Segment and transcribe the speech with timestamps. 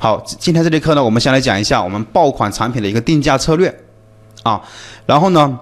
[0.00, 3.74] 好，今天这节课呢，我们先来讲一下我们爆款产品的一个定价策略
[4.44, 4.62] 啊，
[5.06, 5.58] 然后呢。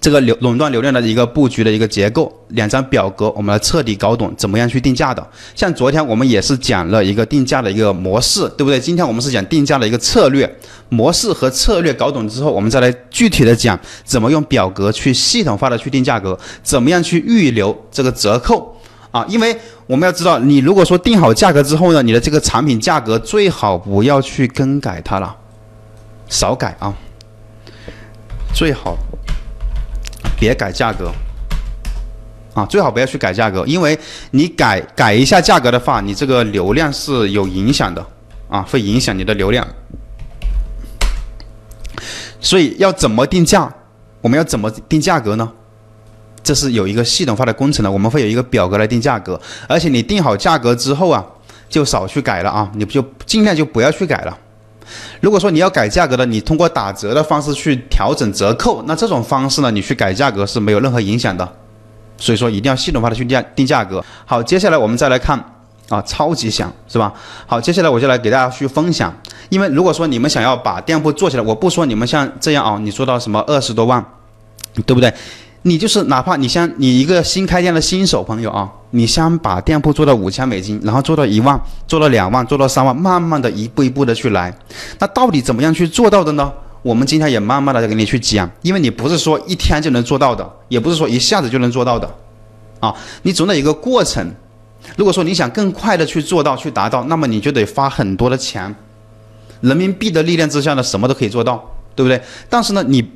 [0.00, 5.24] 这个流垄断流量的一个布局的一个结构，两张表格，我们来彻底搞懂怎么样去定价的。
[5.54, 8.80] 像昨天我们也是讲了一个定价的一个模式，对不对？
[8.80, 10.50] 今天我们是讲定价的一个策略
[10.88, 18.71] 模式和策略搞懂之后，我们再来具体的讲怎么用表格去系统化的去定价格，怎么样去预留这个折扣
[19.12, 19.24] 啊？
[19.28, 25.36] 因为我们要知道，你如果说定好价格之后呢，你的这个产品价格最好不要去更改它了，
[26.28, 26.92] 少改啊，
[28.52, 28.98] 最好。
[30.38, 31.08] 别改价格，
[32.52, 33.96] 啊，最好不要去改价格，因为
[34.32, 38.04] 你改改一下价格的话，你这个流量是有影响的，
[38.48, 39.64] 啊，会影响你的流量。
[42.40, 43.72] 所以要怎么定价？
[44.20, 45.52] 我们要怎么定价格呢？
[46.42, 51.24] 这是有一个系统化的工程的，我们会有一个表格来定价格，而且你定好价格之后啊，
[51.68, 54.36] 就少去改了啊，你就尽量就不要去改了。
[55.20, 61.48] 如果说你要改价格的，你通过打折的方式去调整折扣，那这种方式呢，你去改价格是没有任何影响的。
[62.18, 64.04] 所以说一定要系统化的去定定价格。
[64.26, 65.38] 好，接下来我们再来看
[65.88, 67.12] 啊，超级响是吧？
[67.46, 69.12] 好，接下来我就来给大家去分享。
[69.48, 74.04] 因为如果说你们想要把店铺做起来，我不说你们像这样啊，你做到什么二十多万，
[74.86, 75.12] 对不对？
[75.62, 84.52] 你就是哪怕你先你一个新开店的新手朋友啊，你先把店铺做到五千美金，然后做到一万，做到两万，做到三万，慢慢的一步一步的去来，
[84.98, 86.52] 那到底怎么样去做到的呢？
[86.82, 92.12] 我们今天也慢慢的给你去讲，因为你不是说一天就能做到的，也不是说一下子就能做到的，
[92.80, 94.28] 啊，你总得有一个过程。
[94.96, 98.74] 如果说你想更快的去做到去达到，那么你就得花很多的钱，
[99.60, 102.20] 人民币的力量之下呢，什么都可以做到，对不对？
[102.50, 103.08] 但是呢，你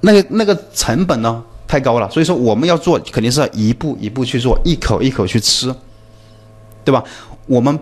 [0.00, 1.40] 那个那个成本呢？
[1.66, 5.74] 太高了，所以说我们要做，肯定是要一步一步去做，一口一口去吃，
[6.84, 7.02] 对吧？
[7.46, 7.78] 我们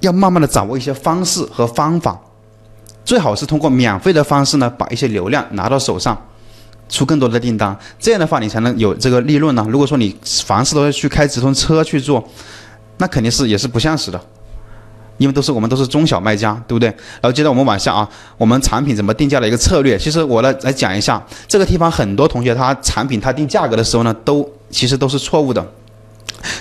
[0.00, 2.18] 要慢慢的掌握一些方式和方法，
[3.04, 6.16] 最好是通过免费的方式呢，把一些流量拿到手上，
[6.88, 9.66] 出更多的订单，这样的话你才能有这个利润呢。
[9.68, 12.26] 如果说你凡事都要去开直通车去做，
[12.96, 14.20] 那肯定是也是不现实的。
[15.18, 16.88] 因为都是我们都是中小卖家，对不对？
[16.88, 18.08] 然后接着我们往下啊，
[18.38, 19.98] 我们产品怎么定价的一个策略。
[19.98, 25.64] 其实我来来讲一下这个地方，很多同学他产品他定价格的时候呢，都其实都是错误的。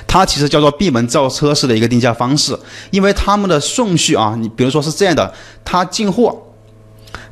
[0.08, 2.58] 它其实叫做闭门造车式的一个定价方式，
[2.90, 5.32] 因为他们的顺序啊，你比如说是这样的，
[5.64, 6.36] 他进货，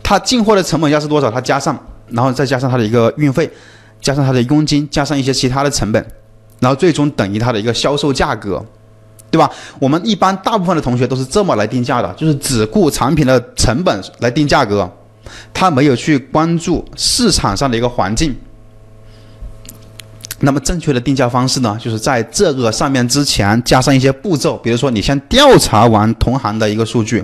[0.03, 1.31] 他进货的成本价是多少？
[1.31, 1.75] 他加上，
[2.09, 3.49] 然后再加上他的一个运费，
[3.99, 6.05] 加上他的佣金，加上一些其他的成本，
[6.59, 8.63] 然后最终等于他的一个销售价格。
[9.35, 9.51] 对吧？
[9.79, 14.89] 我们一般大部分的同学都是这么来定价的，就是只顾产品的成本来定价格，
[15.53, 18.33] 他没有去关注市场上的一个环境。
[20.39, 27.21] 那么正确的定价方式呢，就是在这个上面之前加上一些步骤，比如说你先调查完同行的一个数据，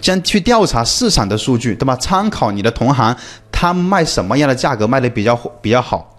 [0.00, 1.96] 先去调查市场的数据，对吧？
[1.96, 3.16] 参考你的同行，
[3.50, 6.15] 他卖什么样的价格卖的比较比较好。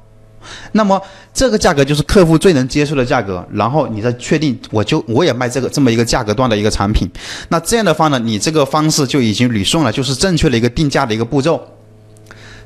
[0.72, 1.02] 那么
[1.34, 7.10] 这个价格就是客户最能接受的价格，然后你再确定，我就我也卖这个这么一个价格段的一个产品，
[7.50, 11.62] 那这样的话呢，你这个方式就已经捋顺了，就是正确的一个定价的一个步骤。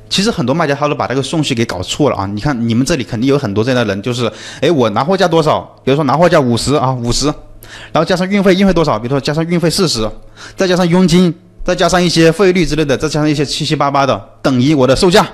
[0.08, 2.26] 其实很多卖家他都把这个顺序给搞错了啊！
[2.26, 5.60] 你看你们这里肯定有很多这样的人，就是哎，我拿货价多少？
[5.82, 7.26] 比如说拿货价五十啊，五十，
[7.92, 8.98] 然后加上运费，运费多少？
[8.98, 10.06] 比如说加上运费四十，
[10.54, 11.34] 再加上佣金，
[11.64, 15.26] 再加上一些费率之类的，再加上一些七七八八的，等于我的售价，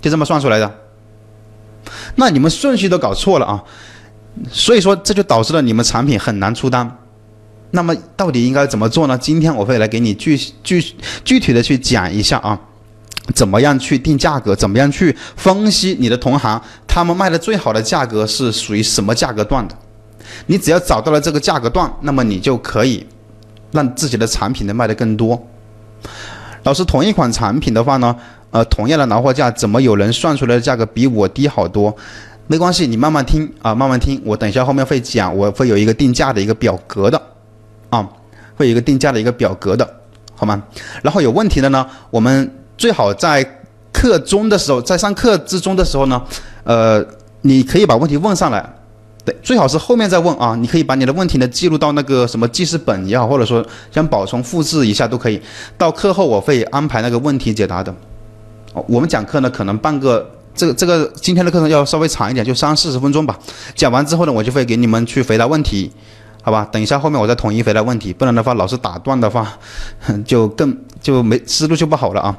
[0.00, 0.74] 就这么算出来的。
[2.16, 3.62] 那你们顺序都搞错了啊，
[4.50, 6.98] 所以说这就导致了你们产品很难出单。
[7.72, 9.16] 那么到底应该怎么做呢？
[9.16, 10.84] 今天我会来给你具具
[11.24, 12.58] 具体的去讲一下啊，
[13.34, 19.76] 怎么样去定价格，怎么样去分析你的同行他们卖的最好的价格是属于什么价格段的。
[20.46, 23.06] 你只要找到了这个价格段，那么你就可以
[23.70, 25.40] 让自己的产品能卖得更多。
[26.64, 28.16] 老师，同一款产品的话呢？
[28.50, 31.94] 呃，同样的拿货价，怎么有人算出来的价格比我低好多？
[32.46, 34.20] 没关系，你慢慢听啊，慢慢听。
[34.24, 37.20] 我等一下后面会讲，我会有一个定价的一个表格的，
[37.90, 38.08] 啊，
[38.56, 39.88] 会有一个定价的一个表格的，
[40.34, 40.60] 好吗？
[41.02, 43.44] 然后有问题的呢，我们最好在
[43.92, 46.20] 课中的时候，在上课之中的时候呢，
[46.64, 47.04] 呃，
[47.42, 48.68] 你可以把问题问上来。
[49.22, 50.56] 对，最好是后面再问啊！
[50.58, 55.40] 你可以把你的问题呢记录到那个什么记事本也好，或者说想保存复制一下都可以。
[55.76, 57.94] 到课后我会安排那个问题解答的。
[58.86, 63.38] 我们讲课呢，可能半个这个这个今天的课程要稍微长一点，就三四十分钟吧。
[63.74, 65.90] 讲完之后呢，我就会给你们去回答问题，
[66.42, 66.68] 好吧？
[66.70, 69.58] 等一下后面我再统一回答问题，不然的话老是打断的话，
[70.24, 72.38] 就更就没思路就不好了啊。